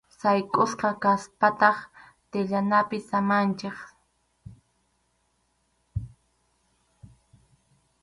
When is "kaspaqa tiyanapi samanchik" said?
1.03-3.77